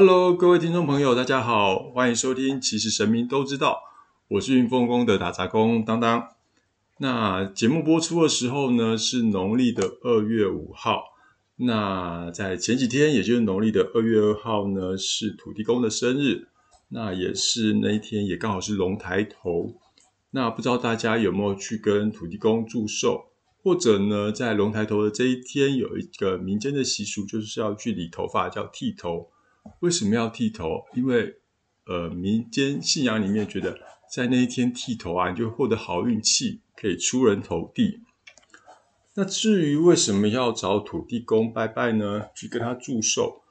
[0.00, 2.60] Hello，各位听众朋友，大家好，欢迎收听。
[2.60, 3.80] 其实神明都知道，
[4.28, 6.28] 我是云凤宫的打杂工当当。
[6.98, 11.02] 那节目播出的时候呢，是农历的二月五号。
[11.56, 16.46] 那在前几天，也就是农历的二月二号呢，是土地公的生日。
[16.90, 19.74] 那也是那一天，也刚好是龙抬头。
[20.30, 23.24] 那不知道大家有没有去跟土地公祝寿，
[23.64, 29.30] 或者呢，在龙抬头的这一天，有一个民间的习俗，就是要去理头发，叫剃头。
[29.80, 30.84] 为什么要剃头？
[30.94, 31.36] 因为
[31.86, 33.78] 呃，民间信仰里面觉得，
[34.10, 38.02] 在那一天剃头啊，你就获得好运气，可以出人头地。
[39.14, 42.28] 那至于为什么要找土地公拜拜呢？
[42.34, 43.42] 去跟他祝寿？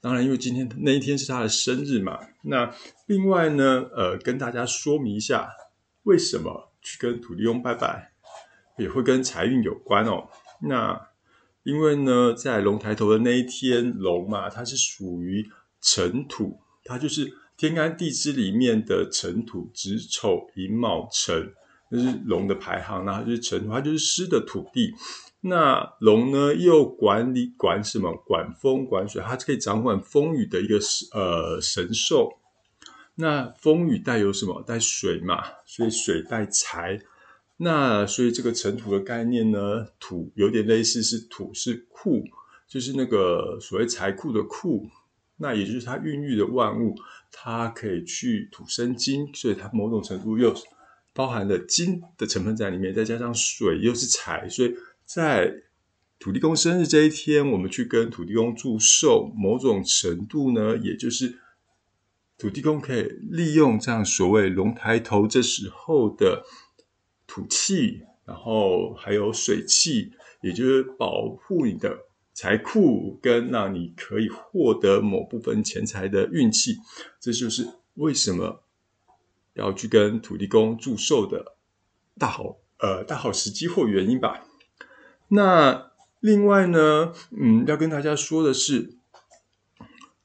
[0.00, 2.18] 当然，因为今天那一天是他的生日嘛。
[2.42, 2.74] 那
[3.06, 5.50] 另外呢，呃，跟大家说明一下，
[6.02, 8.12] 为什么去跟土地公拜拜，
[8.78, 10.28] 也会跟财运有关哦。
[10.62, 11.09] 那
[11.62, 15.46] 因为呢，在龙抬头的那一天，龙嘛，它是属于
[15.82, 21.52] 尘土，它就是天干地支里面的尘土，子丑寅卯辰，
[21.90, 24.94] 那是龙的排行，那就是尘土，它就是湿的土地。
[25.42, 28.14] 那龙呢，又管理管什么？
[28.26, 30.78] 管风管水，它是可以掌管风雨的一个
[31.12, 32.38] 呃神兽。
[33.16, 34.62] 那风雨带有什么？
[34.62, 36.98] 带水嘛，所以水带财。
[37.62, 42.24] 那所以这个尘土的概念呢，土有点类似是土是库，
[42.66, 44.88] 就是那个所谓财库的库，
[45.36, 46.94] 那也就是它孕育的万物，
[47.30, 50.54] 它可以去土生金，所以它某种程度又
[51.12, 54.74] 包含了金的成分在里面，再加上水又是财，所以
[55.04, 55.52] 在
[56.18, 61.38] 土地公生日这一天，我们去跟土地公祝寿，某种程度呢，也就是
[62.38, 66.42] 土地公可以利用这样所谓龙抬头这时候的。
[67.30, 70.10] 土气，然后还有水气，
[70.42, 71.96] 也就是保护你的
[72.32, 76.78] 财库，跟让你可以获得某部分钱财的运气，
[77.20, 78.64] 这就是为什么
[79.54, 81.54] 要去跟土地公祝寿的
[82.18, 84.44] 大好呃大好时机或原因吧。
[85.28, 88.96] 那另外呢，嗯，要跟大家说的是，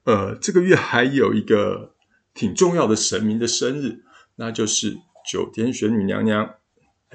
[0.05, 1.93] 呃，这个月还有一个
[2.33, 4.03] 挺重要的神明的生日，
[4.37, 6.55] 那就是九天玄女娘娘。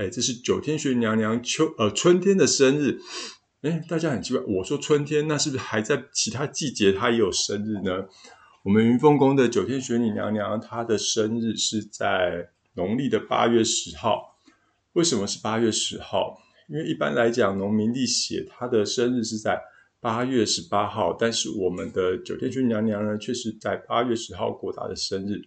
[0.00, 2.99] 哎，这是九天玄女娘娘秋呃春天的生日。
[3.61, 8.06] 哎，大家很奇怪，我说春天，那是不是还在其他季节她也有生日呢？
[8.65, 14.39] 我们云凤宫的九天玄女娘娘她的生日是在农历的八月十号。
[14.94, 16.41] 为什么是八月十号？
[16.71, 19.60] 因为一般来讲，农民历写她的生日是在
[20.00, 25.43] 八月十八号，但是我们的九天玄女娘娘呢，却是在八月十号过她的生日。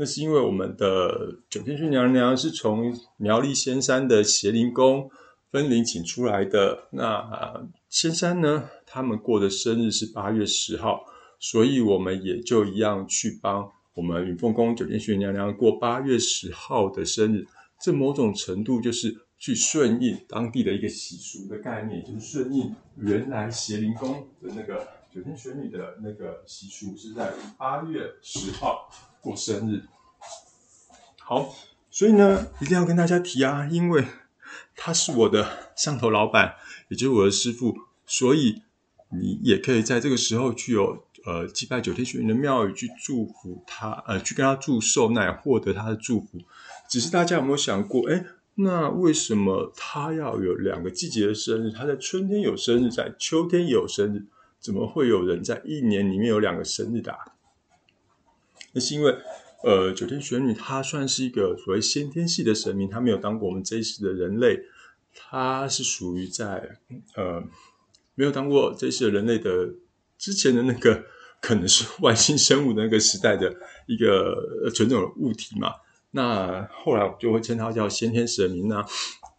[0.00, 5.10] 那是因为我们的九天玄娘娘是从苗栗仙山的邪灵宫
[5.50, 6.84] 分灵请出来的。
[6.92, 11.04] 那仙山呢，他们过的生日是八月十号，
[11.38, 17.46] 所以我们也就一样去帮我们云凤宫九天玄娘娘过八月十号的生日。
[17.78, 28.88] 这某种程度就是去顺应当地的一个习俗的概念，就是顺应原来邪灵宫的那个九天玄女的那个习俗是在八月十号。
[29.20, 29.82] 过生日，
[31.18, 31.54] 好，
[31.90, 34.04] 所以呢，一定要跟大家提啊，因为
[34.74, 36.54] 他是我的上头老板，
[36.88, 37.76] 也就是我的师傅，
[38.06, 38.62] 所以
[39.10, 46.38] 你也可以在这个时候去有呃祭拜九天玄女的庙宇去祝福他，呃，去跟他祝寿，那也获得他的祝福。
[46.88, 51.70] 只是大家有没有想过，哎，那为什么他要有两个季节的生日？
[51.70, 54.24] 他在春天有生日，在秋天也有生日，
[54.58, 57.14] 怎么会有人在一年里面有两个生日的？
[58.72, 59.12] 那是因为，
[59.64, 64.60] 呃，九天玄女她算是一个所谓先天系的神明，她没有当过我们这一世的人类，
[65.14, 66.78] 她是属于在
[67.16, 67.42] 呃
[68.14, 69.74] 没有当过这一世的人类的
[70.16, 71.04] 之前的那个
[71.40, 73.52] 可能是外星生物的那个时代的
[73.86, 75.74] 一个纯种的物体嘛。
[76.12, 78.84] 那后来我就会称它叫先天神明那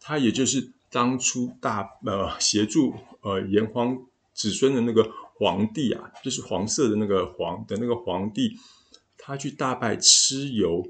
[0.00, 3.96] 他也就是当初大呃协助呃炎黄
[4.34, 8.56] 子孙的那个皇帝啊，就是黄色的那个黄的那个皇帝。
[9.24, 10.84] 他去大拜蚩尤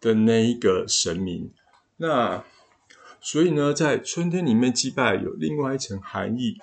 [0.00, 1.52] 的那一个神明，
[1.98, 2.44] 那
[3.20, 6.56] 所以呢，在春天里面祭拜有另外一层含义，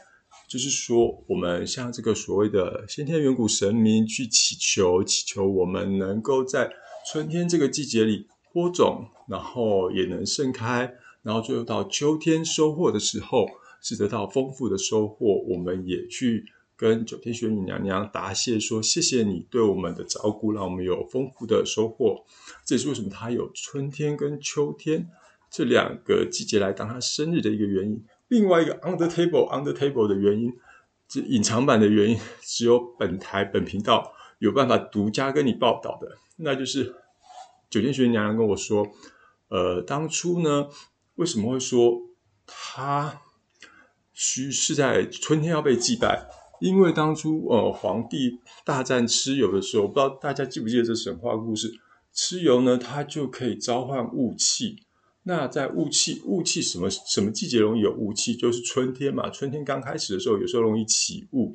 [0.49, 6.69] 就是说我们向这个所谓的先天远古神明去祈求，祈求我们能够在
[7.09, 13.47] 春天这个季节里播种，然后也能盛开，然后最后到秋天收获的时候
[13.81, 16.45] 是得到丰富的收获，我们也去。
[16.75, 22.25] 跟九天玄女娘娘答谢说：“谢谢你对我们的照顾，让我们有丰富的收获。”
[22.65, 25.09] 这也是为什么她有春天跟秋天
[25.49, 28.03] 这两个季节来当她生日的一个原因。
[28.27, 30.51] 另外一个 under table under table 的原因，
[31.07, 36.95] 这隐藏版的原因，只有本台本频道有办法独家跟你报道的，那就是
[37.69, 38.87] 九天玄女娘娘跟我说，
[39.49, 40.67] 呃，当初呢，
[41.15, 42.01] 为什么会说
[42.47, 43.21] 她
[44.11, 46.27] 需是在春天要被祭拜？
[46.63, 51.69] 因为当初呃皇帝大战蚩尤的时候，不知道大家记不记得这神话故事？
[52.15, 54.77] 蚩尤呢，它就可以召唤雾气。
[55.23, 58.33] 那在雾气，雾气什么什么季节容易有雾气？
[58.33, 59.29] 就是春天嘛。
[59.29, 61.51] 春天刚开始的时候，有时候容易起雾。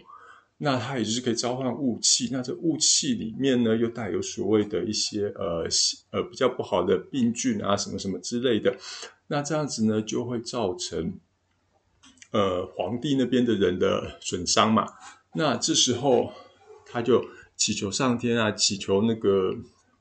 [0.59, 2.29] 那它也就是可以召唤雾气。
[2.31, 5.67] 那这雾气里面呢，又带有所谓的一些呃
[6.11, 8.77] 呃比较不好的病菌啊，什么什么之类的。
[9.29, 11.15] 那这样子呢，就会造成
[12.31, 14.87] 呃皇帝那边的人的损伤嘛。
[15.35, 16.33] 那这时候
[16.87, 17.25] 他就
[17.57, 19.55] 祈求上天啊，祈求那个。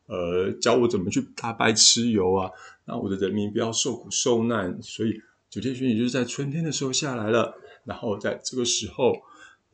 [0.10, 2.50] 呃，教我怎么去大败蚩尤啊？
[2.86, 4.82] 那我的人民不要受苦受难。
[4.82, 7.54] 所以九天玄女就是在春天的时候下来了，
[7.84, 9.18] 然后在这个时候，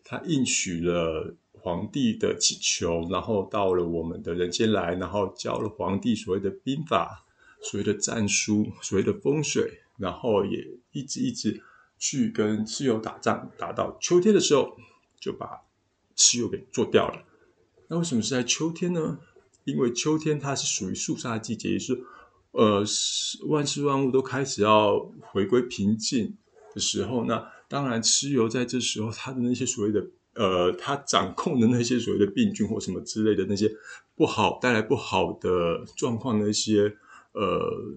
[0.04, 7.24] 他应许了皇帝的祈求，然后到了我们的人间来，然后教了皇帝所谓的兵法、
[7.62, 11.62] 所谓的战书、所谓的风水，然后也一直一直
[12.06, 14.76] 去跟蚩尤打仗，打到秋天的时候
[15.22, 15.62] 就把
[16.18, 17.24] 蚩尤给做掉了。
[17.88, 19.20] 那为什么是在秋天呢？
[19.64, 22.04] 因为秋天它是属于肃杀的季节，也是
[22.52, 22.84] 呃
[23.48, 26.36] 万事万物都开始要回归平静
[26.76, 27.24] 的时候。
[27.24, 33.72] 那当然，蚩尤在这时候，他的那些所谓的呃，他掌控的那些所谓的病菌或什么之类的那些
[34.14, 36.98] 不好带来不好的状况的，那些
[37.32, 37.96] 呃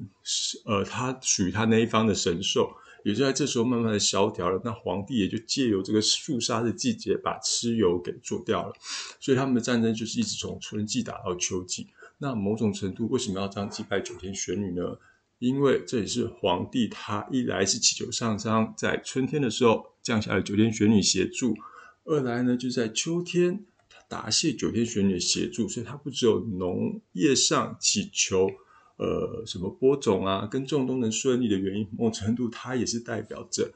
[0.64, 2.70] 呃，他属于他那一方的神兽。
[3.06, 8.75] 也就在这时候慢慢的萧条了，那皇帝也就借由这个肃杀的季节，把蚩尤给做掉了。
[9.20, 11.87] 所以他们的战争就是一直从春季打到秋季。
[12.19, 14.99] 那某种程度为什么要这样祭拜九天玄女呢？
[15.38, 21.55] 因为这也是皇帝他一来是祈求上苍在春天的时候降下了九天玄女协助，
[22.03, 28.50] 二来呢就在秋天他答谢九天玄女的协助，所以他不只有农业上祈求。
[28.96, 33.75] 呃，什么播种啊，耕种都能顺利的原因，某种程度它也是代表着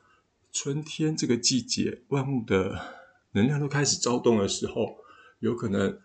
[0.50, 2.80] 春天这个季节，万物的
[3.32, 4.96] 能量都开始躁动的时候，
[5.40, 5.98] 有可能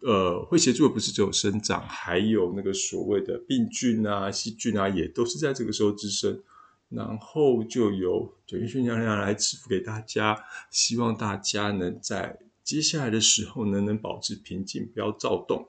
[0.00, 6.40] 呃会协助的不是只有生长，还有那个所谓的病菌啊、细菌啊，也都是在这个时候滋生，
[6.88, 15.66] 然后就由九天玄娘娘来赐福给大家，希望大家能在接下来的时候呢，能保持平静，不要躁动。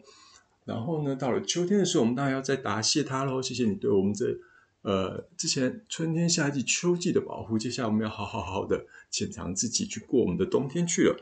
[0.65, 3.41] 然后呢，到了秋天的时候，我们当然要再答谢他喽。
[3.41, 4.37] 谢谢你对我们这
[4.81, 7.59] 呃之前春天、夏季、秋季的保护。
[7.59, 11.17] 接下来我们要好好好的潜藏自己，去过我们的冬天去了。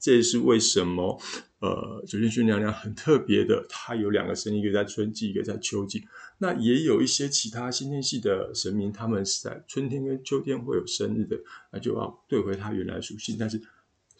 [0.00, 1.20] 这也是为什么
[1.58, 6.06] 呃九天玄娘娘很特别的，她有两个生，一个在春季，一个在秋季。
[6.38, 11.38] 那也有一些其他先天系的神明，他们是在春天跟秋天会有生日的，
[11.72, 13.36] 那就要对回他原来属性。
[13.38, 13.60] 但是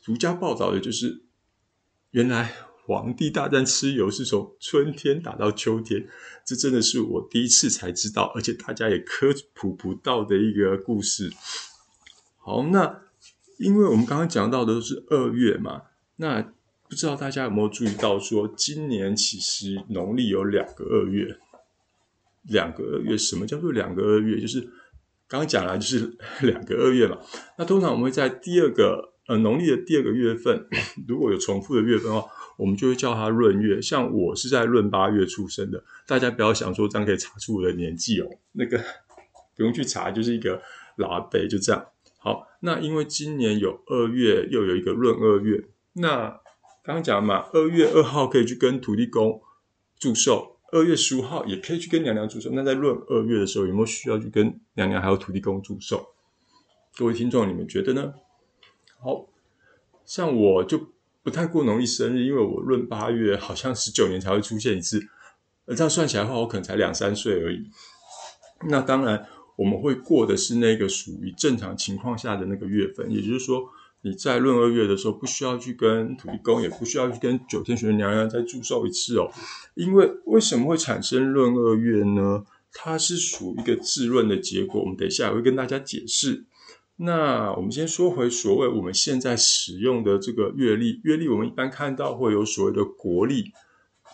[0.02, 1.22] 独家报道的就是
[2.10, 2.54] 原来。
[2.86, 6.06] 皇帝大战蚩尤是从春天打到秋天，
[6.44, 11.32] 这真的是我第一次才知道，而且大家也科普不到的一个故事。
[12.36, 13.00] 好，那
[13.56, 15.84] 因为我们刚刚讲到的都是二月嘛，
[16.16, 16.42] 那
[16.86, 21.38] 不知道大家有没有注意到，说今年其实农历有两个二月，
[22.42, 24.38] 两个二月，什么叫做两个二月？
[24.38, 24.60] 就是
[25.26, 27.16] 刚刚讲了，就是 两个二月嘛。
[27.56, 30.68] 那通常我们会在第二个呃农历的第二个月份，
[31.08, 32.28] 如果有重复的月份哦。
[32.56, 38.78] 我们就会叫它闰月，像我是在闰八月出生的，大家不要想说这样可以查出我的年纪哦，那个
[39.56, 40.62] 不用去查，就是一个
[40.96, 41.86] 老阿伯，就这样。
[42.18, 46.28] 好，那因为今年有二月，又有一个闰二月，那
[46.82, 49.42] 刚刚讲嘛，二月二号可以去跟土地公
[49.98, 52.50] 祝寿，二月十五号也可以去跟娘娘祝寿。
[52.52, 56.14] 那在闰二月的时候，有没有需要去跟娘娘还有土地公祝寿？
[56.96, 58.14] 各位听众，你们觉得呢？
[59.00, 59.26] 好
[60.04, 60.93] 像我就。
[61.24, 65.00] 不太过农历生日，因为我闰八月好像十九年才会出现一次，
[65.68, 67.70] 这样算起来的话，我可能才两三岁而已。
[68.68, 69.26] 那当然，
[69.56, 73.64] 我们会过的是那个属于正常情况下的那个月份，也就是说，
[74.02, 79.30] 你在闰二月的时候，不需要去跟土地公，也不需要去跟九天玄女娘娘再祝寿一次哦。
[79.74, 82.44] 因为为什么会产生闰二月呢？
[82.76, 86.44] 它是属于一个自闰的结果，我们等一下也会跟大家解释。
[86.96, 93.50] 那我们先说回所谓我们现在使用的这个月历，月历我们一般看到会有所谓的国历，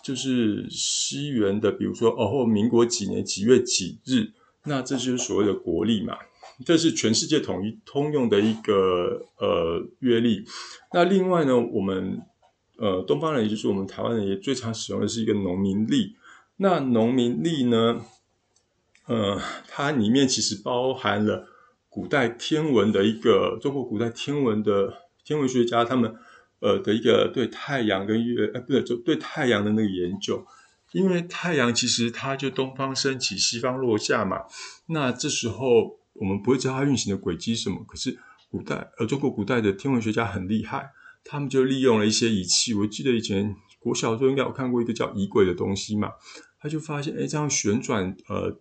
[0.03, 4.31] 就是西元的，比如说哦，或民国几年几月几日，
[4.63, 6.17] 那这就是所谓的国历嘛，
[6.65, 10.43] 这是全世界统一通用的一个呃月历。
[10.91, 12.19] 那另外呢，我们
[12.77, 16.15] 呃东方人，也就是我们台湾人也最常使用的是一个农民历。
[16.57, 18.03] 那农民历呢，
[19.05, 21.47] 呃，它里面其实包含了。
[21.91, 24.93] 古代天文的一个中国古代天文的
[25.25, 26.15] 天文学家，他们
[26.61, 30.47] 呃的一个对太阳跟月，呃不对，就对太阳的那个研究。
[30.93, 34.37] 因为太阳其实它就东方升起，西方落下嘛。
[34.87, 37.83] 那这时候我们不会知道它运行的轨迹是什么。
[37.85, 38.17] 可是
[38.49, 40.91] 古代呃中国古代的天文学家很厉害，
[41.25, 42.73] 他们就利用了一些仪器。
[42.73, 46.11] 我记得以前国小时候应该有看过一个叫仪轨的东西嘛，
[46.57, 48.57] 他就发现哎这样旋转呃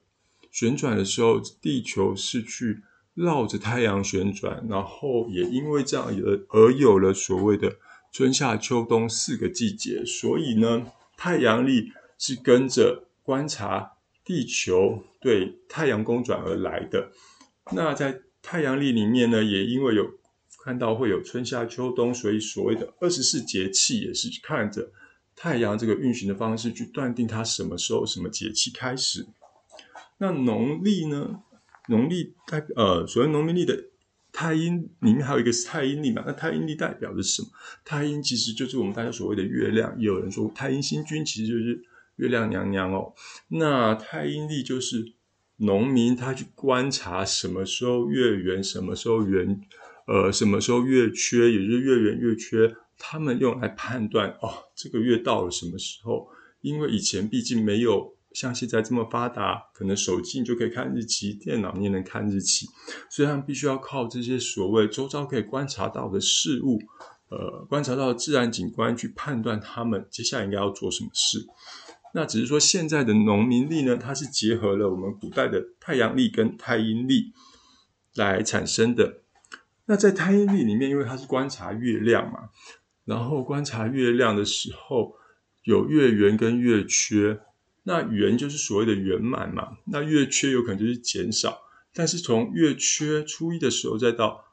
[0.50, 2.82] 旋转的时候，地球是去
[3.22, 7.76] 绕着太阳旋转，然后也因为这样而而有了所谓的
[8.12, 10.04] 春夏秋冬四个季节。
[10.04, 10.86] 所以呢，
[11.16, 11.92] 太阳历。
[12.22, 13.92] 是跟着观察
[14.26, 17.12] 地球对太阳公转而来的。
[17.72, 20.06] 那在太阳历里面呢，也因为有
[20.62, 24.92] 看到会有春夏秋冬，所以所谓的二十四节气也是看着
[25.34, 29.26] 太阳这个运行的方式去断定它什么时候什么节气开始。
[30.18, 31.40] 那农历呢？
[31.90, 33.78] 农历代呃，所谓农民历的
[34.32, 36.24] 太阴里面还有一个是太阴历嘛？
[36.26, 37.48] 那太阴历代表的是什么？
[37.84, 39.94] 太阴其实就是我们大家所谓的月亮。
[39.98, 41.84] 也有人说太阴星君其实就是。
[42.16, 43.14] 月亮娘娘哦，
[43.48, 45.14] 那太阴历就是
[45.56, 49.58] 农民他去观察什么时候月圆，什么时候圆，
[50.06, 56.28] 呃，什么时候月缺，也就是月圆月缺，他们用来判断哦，这个月到了什么时候？
[56.60, 62.66] 因为以前毕竟没有像现在这么发达，可能手机你就可以看日期，电脑你也能看日期，
[63.10, 66.78] 所以他们必须要靠这些所谓周遭可以观察到的事物，
[67.28, 71.44] 呃，观察到自然景观去判断他们接下来应该要做什么事。
[72.14, 77.32] 那只是说，现在的农民历呢，它是结合了我们古代的太阳历跟太阴历
[78.14, 79.22] 来产生的。
[79.86, 82.50] 那在太阴历里面，因为它是观察月亮嘛，
[83.04, 85.16] 然后观察月亮的时候
[85.64, 87.40] 有月圆跟月缺。
[87.84, 91.62] 那圆就是所谓的圆满嘛，那月缺有可能就是减少。
[91.92, 94.44] 但是从月缺初一的时候，再到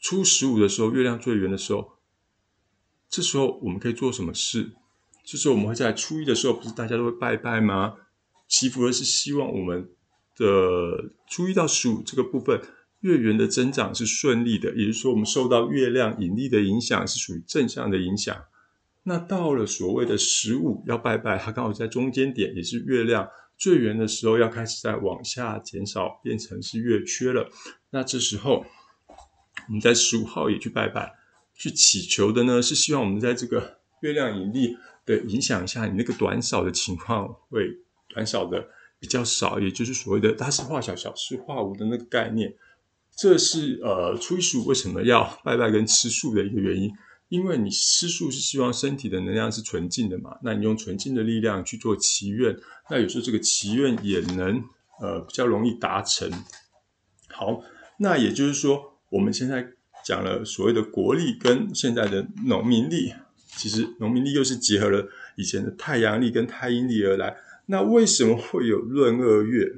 [0.00, 1.98] 初十五的时候，月亮最圆的时候，
[3.08, 4.72] 这时候我们可以做什么事？
[5.24, 7.94] 就是我们会在初一的时候，不是大家都会拜拜吗？
[8.46, 9.90] 祈福的是希望我们
[10.36, 12.60] 的初一到十五这个部分
[13.00, 18.36] 月圆的增长是顺利的，也就是说，我们受到月亮引力的影响是属于正向的影响。
[19.06, 27.48] 那到了所谓的十五要拜拜，它刚好在中间点，也是月亮最圆的时候，要开始在往下减少，变成是月缺了。
[27.90, 28.64] 那这时候
[29.68, 31.14] 我们在十五号也去拜拜，
[31.54, 34.76] 去祈求的呢，是希望我们在这个月亮引力。
[35.06, 42.52] 的影响下，你那个短少的情况会短少的比较少，也就是所谓的大事化小，小事化无的那个概念。
[43.16, 46.90] 这是呃初一十五为什么要拜拜跟吃素的一个原因，
[47.28, 52.56] 因为你吃素是希望身体的能量是纯净的嘛，那你用纯净的力量去做祈愿，
[52.90, 54.62] 那有时候这个祈愿也能
[55.00, 56.30] 呃比较容易达成。
[57.28, 57.62] 好，
[57.98, 59.66] 那也就是说，我们现在
[60.04, 63.12] 讲了所谓的国力跟现在的农民力。
[63.48, 67.38] 其实农民力又是结合了以前的太阳力跟太阴历而来。
[67.66, 69.76] 那为什么会有闰二月？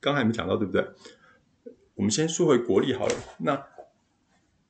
[0.00, 0.86] 刚才没讲到，对不对？
[1.96, 3.14] 我们先说回国力好了。
[3.38, 3.60] 那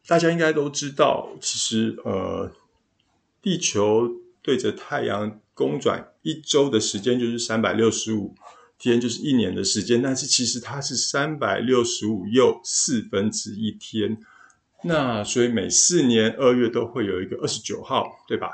[0.06, 2.52] 大家应该都知道，其实呃，
[3.40, 4.10] 地球
[4.42, 8.34] 对着太阳公转一周的时间就是三百六十五
[8.78, 10.02] 天，就是一年的时间。
[10.02, 14.18] 但是其实它是三百六十五又四分之一天。
[14.82, 18.50] 那所以每四年二月都会有一个二十九号，对吧？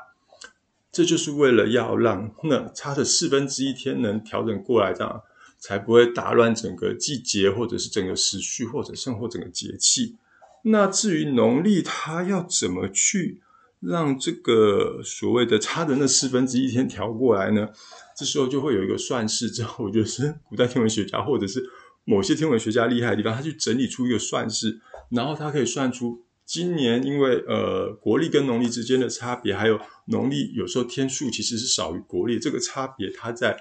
[0.92, 5.22] 这就是为了要让那差的四分之一天能调整过来，这样
[5.58, 10.14] 才不会打乱整个季节，或者是整个时序，或者甚或整个节气。
[10.62, 13.40] 那至于农历，它要怎么去
[13.80, 17.68] 让这个所谓的差的那四分之一天调过来呢？
[18.16, 21.64] 这时候就会有一个算式，之后 就是古代天文学家或者是
[22.04, 24.80] 某些天文学家厉害的地方，他去整理出一个算式。
[25.08, 33.56] 然后他可以算出今年因为呃国历跟农历之间的差别，还有农历有时候天数其实是少于国历，这个差别它在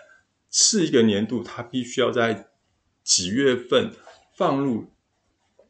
[0.50, 2.50] 次一个年度它必须要在
[3.04, 3.92] 几月份
[4.36, 4.92] 放入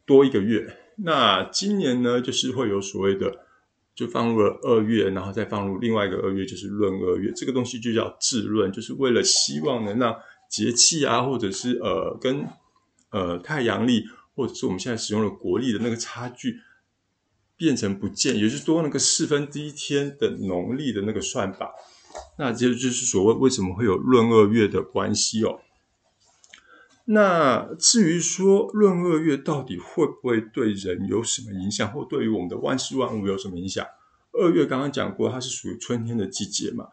[0.04, 0.79] 多一个月。
[1.04, 3.46] 那今年呢就是会有所谓的
[3.94, 7.32] 就放入了二月，然后再放入另外一个二月，就是闰二月。
[7.34, 10.16] 这个东西就叫制闰，就是为了希望能让
[10.48, 12.46] 节气啊，或者是呃跟
[13.10, 14.04] 呃太阳历。
[14.36, 16.60] 或者是我们现在使用的国历的那个差距
[17.56, 21.70] 变成不见，也就是多那个四分之一天的农历的那个算法，
[22.38, 25.60] 那这就是所谓为什么会有闰二月的关系哦。
[27.12, 33.84] 那至于说闰二月到底会不会对人有什么影响，或对于我们的万事万物有什么影响？
[34.32, 36.86] 二月刚刚讲过，它是属于春天的季节嘛，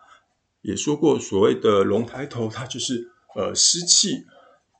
[0.62, 4.26] 也说过所谓的龙抬头，它就是呃湿气，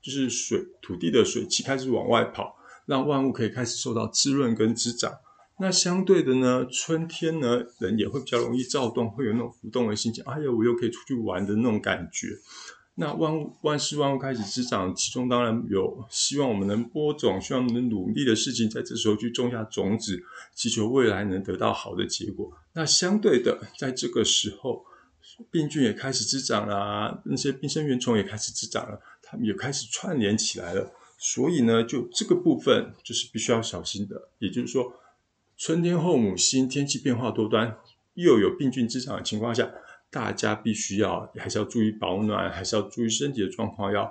[0.02, 2.58] 就是水土地的水气开始往外跑。
[2.88, 5.12] 让万物可以开始受到滋润跟滋长。
[5.60, 10.24] 那相对的呢，春天呢，人也会比较容易躁动，会有那种浮动的心情。
[10.24, 12.30] 哎呀，我又可以出去玩的那种感觉。
[13.00, 20.20] 那万物万事万物开始滋长，其中当然有希望我们能播种，希望我们能努力的事情，在这时候去种下种子，
[20.56, 22.52] 祈求未来能得到好的结果。
[22.74, 24.84] 那相对的，在这个时候，
[25.52, 30.92] 病菌也开始滋长啦，那些病生原虫也开始滋长了，它们也开始串联起来了。
[31.20, 34.30] 所以呢，就这个部分就是必须要小心的。
[34.40, 34.94] 也就是说，
[35.56, 37.78] 春天后母星，天气变化多端，
[38.16, 39.70] 又有病菌滋长的情况下。
[40.10, 44.04] 大家必须要还是要注意保暖，还是要注意身体的状况，要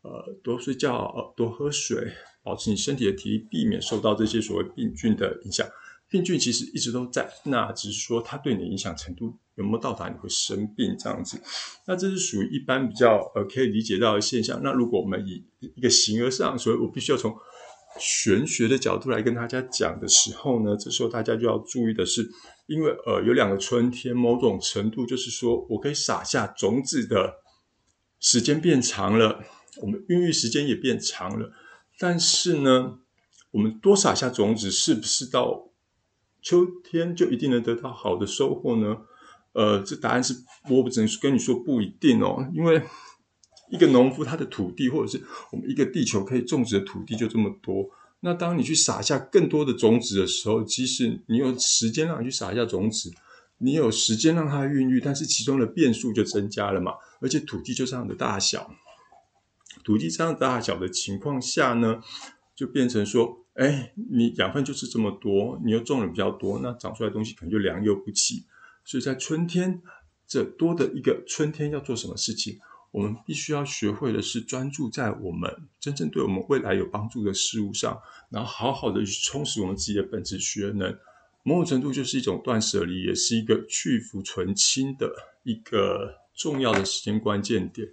[0.00, 2.10] 呃多睡觉，呃多喝水，
[2.42, 5.66] 保持你身体的体力，避免受到这些所谓病菌的影响。
[6.08, 11.40] 病菌其实一直都在，那只是说它对你的影响程度有没有到达你会生病这样子。
[11.86, 14.60] 那这是属于一般比较呃可以理解到的现象。
[14.62, 17.34] 那如果我们以一个形而上，所以我必须要从
[17.98, 22.30] 玄学的角度来跟大家讲的时候呢，这时候大家就要注意的是。
[22.66, 27.36] 因为呃有两个春天，某种程度就是说我可以撒下种子的
[28.20, 29.42] 时间变长了，
[29.82, 31.52] 我们孕育时间也变长了。
[31.98, 32.98] 但是呢，
[33.50, 35.68] 我们多撒下种子，是不是到
[36.40, 38.98] 秋天就一定能得到好的收获呢？
[39.52, 40.34] 呃，这答案是
[40.70, 42.82] 我不只能跟你说不一定哦，因为
[43.70, 47.90] 一个农夫他的土地，或者是我们一个地球可以种植的土地就这么多。
[48.24, 53.10] 那当你去撒下更多的种子的时候，即使你有时间让你去撒下种子，
[53.58, 56.92] 你有时间让它孕育，但是其中的变数就增加了嘛。
[57.20, 58.74] 而且土地就这样的大小，
[59.82, 62.00] 土地这样大小的情况下呢，
[62.54, 68.44] 就变成说，哎，你养分就是这么多，你又种的比较多，那长出来的东西可能就良莠不齐。
[68.84, 69.82] 所以在春天
[70.28, 72.60] 这多的一个春天要做什么事情？
[72.92, 80.96] 我们必须要学会的是专注在我们真正对我们未来有帮助的事物上，然后好好的去充实我们自己的本质学能。
[81.42, 85.10] 某种程度就是一种断舍离，也是一个去福存清的
[85.42, 87.88] 一个重要的时间关键点。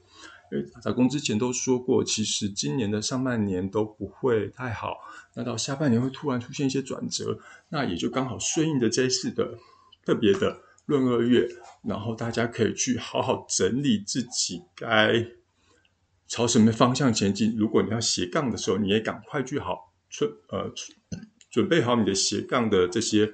[0.52, 4.98] 因为打工之前都说过，其实今年的上半年都不会太好，
[5.34, 9.58] 那到下半年会突然出现一些转折，那也就刚好顺应的这一次的
[10.04, 10.62] 特别的。
[10.90, 11.48] 闰二月，
[11.84, 15.24] 然后大家可以去好好整理自己该
[16.28, 17.56] 朝什么方向前进。
[17.56, 20.72] 如果你要斜杠的时候，你也赶快去好准呃
[21.52, 23.32] 准备好你的斜杠的这些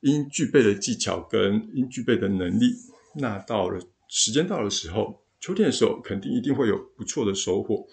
[0.00, 2.74] 应具备的技巧跟应具备的能力。
[3.14, 7.86] 那到了时间到的时候，秋天的时候，肯定一定会有不错的收获。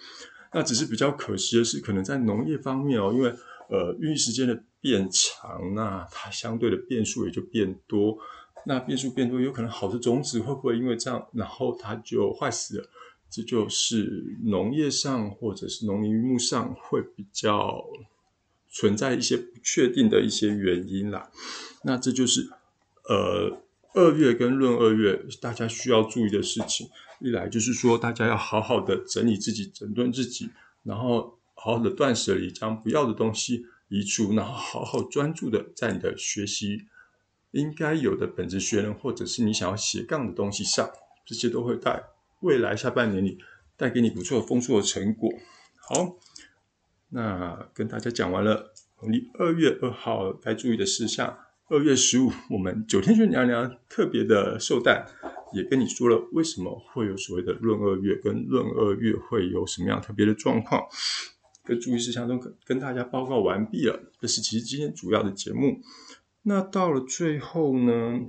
[0.54, 3.30] 那只是比较可惜的是，可能在农业方面哦，因为
[3.70, 8.18] 呃孕育时间的变长，那它相对的变数也就变多。
[8.66, 12.90] 那变数变多，有可能好的种子会不会因为这样，然后它就坏死了？
[13.30, 17.84] 这就是农业上或者是农林渔牧上会比较
[18.70, 21.32] 存在一些不确定的一些原因啦。
[21.84, 22.48] 那这就是
[23.10, 23.60] 呃
[23.94, 26.88] 二月跟闰二月大家需要注意的事情。
[27.20, 30.50] 一来就是说，大家要好好的整理自己、整顿自己，
[30.84, 36.86] 然后好好的断舍离，将不要的东西移除，然后好好专注的在你的学习。
[37.54, 40.90] 应该有的本质学能，或者是你想要斜杠的东西上，
[41.24, 42.04] 这些都会在
[42.42, 43.38] 未来下半年里
[43.78, 45.32] 带给你不错丰硕的成果。
[45.78, 46.18] 好，
[47.10, 51.38] 那跟大家讲完了农历二月二号该注意的事项。
[51.70, 55.08] 二月十五，我们九天玄娘娘特别的寿诞，
[55.54, 60.82] 也跟你说了为什么会有所谓的闰二月，跟闰二月会有什么样特别的状况，
[61.64, 64.12] 跟注意事项都跟跟大家报告完毕了。
[64.20, 65.80] 这是其实今天主要的节目。
[66.44, 68.20] 那到了最后呢？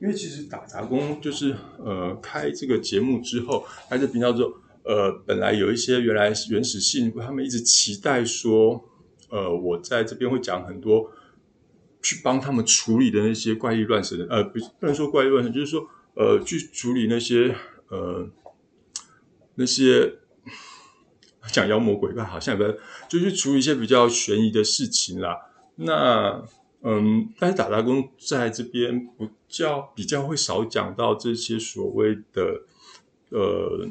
[0.00, 8.84] 因为其实打杂工就是呃开这个节目之后，开这频道之后，呃，本来有一些原来原始信徒他们一直期待说，
[9.30, 11.12] 呃，我在这边会讲很多
[12.02, 17.54] 去帮他们处理的那些怪异乱神的，呃，不不能说怪异乱神，就是说呃去处理那些
[17.86, 18.28] 呃
[19.54, 20.14] 那些
[21.52, 22.64] 讲妖魔鬼怪，好像不
[23.08, 25.36] 就去处理一些比较悬疑的事情啦。
[25.76, 26.42] 那
[26.84, 32.62] 嗯，但是打杂工在这边不较比较会少讲到这些所谓的
[33.28, 33.88] 呃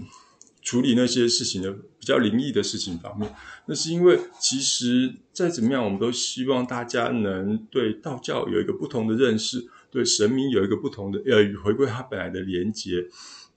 [0.61, 3.33] 处理那些事情的比较灵异的事情方面。
[3.67, 13.07] 那是因为其实再怎么样，我们都希望大家能对道教有一个不同的认识，对神明有一个不同的呃回归它本来的连接。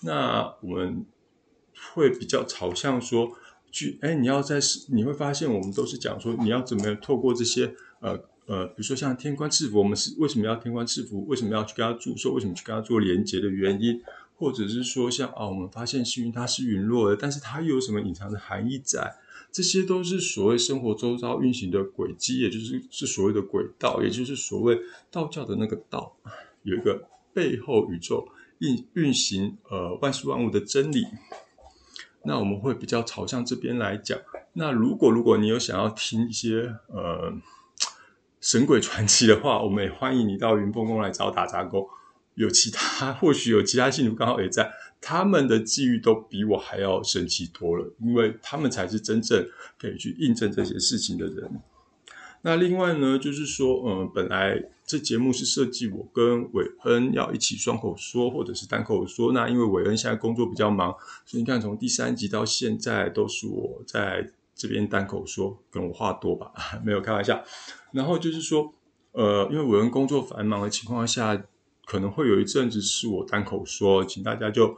[0.02, 1.04] 那我们
[1.92, 3.32] 会比较朝向说，
[3.72, 8.32] 去哎，你要在你会发现，我们都是讲说你要怎么样透过这些呃。
[8.46, 11.26] 呃，比如说像天官赐福，我们是为什么要天官赐福？
[11.26, 12.32] 为什么要去跟他祝寿？
[12.32, 14.02] 为什么去跟他做连接的原因？
[14.36, 19.14] 或者是说像啊，我们发现幸运它是陨落的，但是它又有什么隐藏的含义在？
[19.52, 24.80] 这些都是所谓生活周遭运行的轨迹，也就是是所谓的轨道，也就是所谓
[25.12, 26.16] 道教的那个道，
[26.64, 28.28] 有一个背后宇宙
[28.58, 31.06] 运运行呃万事万物的真理。
[32.24, 34.18] 那我们会比较朝向这边来讲。
[34.54, 37.32] 那如果如果你有想要听一些呃
[38.44, 41.88] 神鬼传奇的话，我们也欢迎你到云峰宫来找打杂工。
[42.34, 49.48] 有其他 或许有其他信徒刚好也在，他们的际遇都比我还要神奇多了，因为他们才是真正
[49.80, 51.58] 可以去印证这些事情的人。
[52.42, 59.32] 那另外呢，就是说，嗯，本来这节目是设计我跟韦恩要一起双口说，或者是单口说。
[59.32, 66.52] 那因为韦恩现在工作比较忙，所以你看从第三集到现在都是我在这边单口说，跟我话多吧，
[66.84, 67.42] 没有开玩笑。
[67.92, 68.72] 然后就是说，
[69.12, 71.44] 呃，因为韦恩工作繁忙的情况下，
[71.84, 74.76] 可能会有一阵子是我单口说，请大家就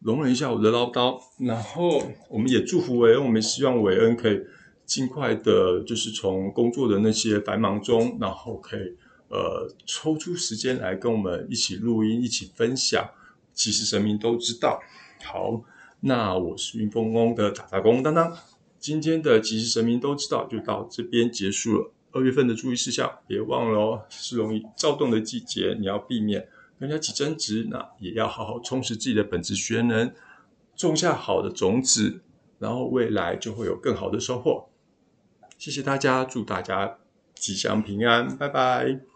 [0.00, 1.20] 容忍一下我的唠叨。
[1.38, 4.40] 然后我们也祝福韦恩，我们希望韦恩可以。
[4.88, 8.96] 尽快的，就是从工作的那些繁忙中，然后可以
[9.28, 13.06] 呃抽出时间来跟我们一起录音，一起分享。
[13.52, 14.80] 其实神明都知道。
[15.22, 15.62] 好，
[16.00, 18.34] 那我是云峰宫的打杂工当当。
[18.78, 21.92] 今天的其实神明都知道，就到这边结束了。
[22.12, 27.66] 二月份的注意事项，别忘了哦，是容易躁动的季节，你要避免跟人家起争执。
[27.70, 30.12] 那也要好好充实自己的本职学能，
[30.74, 32.20] 种下好的种子，
[32.58, 34.68] 然后未来就会有更好的收获。
[35.58, 36.98] 谢谢大家，祝大家
[37.34, 39.07] 吉祥平安，拜拜。